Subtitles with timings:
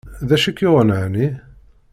[0.27, 1.27] D acu ay k-yuɣen ɛni?